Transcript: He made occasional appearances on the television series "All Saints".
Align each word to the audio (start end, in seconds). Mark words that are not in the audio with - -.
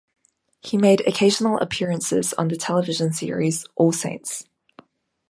He 0.61 0.77
made 0.79 1.01
occasional 1.01 1.59
appearances 1.59 2.33
on 2.33 2.47
the 2.47 2.57
television 2.57 3.13
series 3.13 3.67
"All 3.75 3.91
Saints". 3.91 4.45